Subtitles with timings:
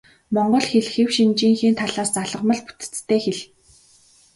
[0.33, 3.39] Монгол хэл хэв шинжийнхээ талаас залгамал бүтэцтэй хэл.